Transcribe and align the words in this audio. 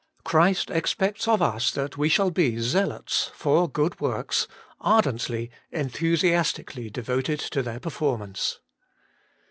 Christ 0.23 0.71
expects 0.71 1.27
of 1.27 1.43
us 1.43 1.69
that 1.69 1.95
we 1.95 2.09
shall 2.09 2.31
be 2.31 2.57
zealots 2.57 3.29
for 3.35 3.69
good 3.69 3.99
works— 3.99 4.47
ardently, 4.81 5.51
enthusiastically 5.71 6.89
devoted 6.89 7.39
to 7.41 7.61
their 7.61 7.79
performance. 7.79 8.61